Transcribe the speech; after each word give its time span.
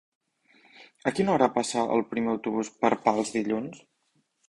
A 1.11 1.13
quina 1.19 1.35
hora 1.35 1.51
passa 1.59 1.85
el 1.99 2.03
primer 2.15 2.35
autobús 2.35 2.75
per 2.83 2.95
Pals 3.07 3.39
dilluns? 3.41 3.89